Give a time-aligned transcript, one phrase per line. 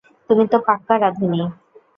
[0.29, 1.41] তুমি তো পাক্কা রাঁধুনি।